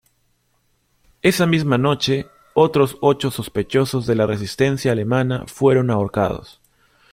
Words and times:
Esa 1.21 1.45
misma 1.45 1.77
noche 1.77 2.25
otros 2.55 2.97
ocho 3.01 3.29
sospechosos 3.29 4.07
de 4.07 4.15
la 4.15 4.25
resistencia 4.25 4.91
alemana 4.93 5.43
fueron 5.45 5.91
ahorcados. 5.91 6.59